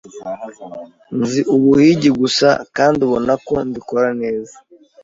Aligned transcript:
nzi 1.19 1.41
ubuhigi 1.55 2.09
gusa 2.21 2.47
kandi 2.75 2.99
ubona 3.07 3.33
ko 3.45 3.53
mbikora 3.67 4.09
neza 4.21 4.55